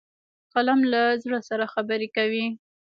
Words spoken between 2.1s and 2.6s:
کوي